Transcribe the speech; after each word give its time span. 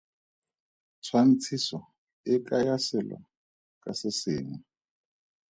Tshwantshiso 1.03 1.79
e 2.33 2.35
kaya 2.45 2.75
selo 2.85 3.17
ka 3.81 3.91
se 3.99 4.09
sengwe. 4.19 4.57